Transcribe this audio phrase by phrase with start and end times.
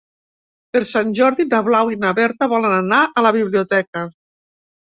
[0.75, 4.07] Per Sant Jordi na Blau i na Berta volen anar a la biblioteca.